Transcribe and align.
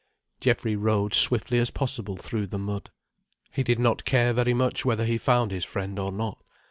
Geoffrey 0.39 0.75
rode 0.75 1.13
swiftly 1.13 1.59
as 1.59 1.69
possible 1.69 2.17
through 2.17 2.47
the 2.47 2.57
mud. 2.57 2.89
He 3.51 3.61
did 3.61 3.77
not 3.77 4.03
care 4.03 4.33
very 4.33 4.55
much 4.55 4.83
whether 4.83 5.05
he 5.05 5.19
found 5.19 5.51
his 5.51 5.63
friend 5.63 5.99
or 5.99 6.11
not. 6.11 6.43